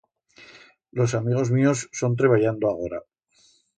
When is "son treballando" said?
1.93-2.65